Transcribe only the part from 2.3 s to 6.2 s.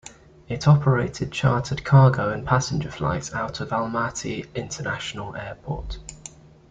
and passenger flights out of Almaty International Airport.